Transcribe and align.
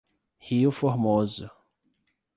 Rio 0.41 0.71
Formoso 0.71 1.45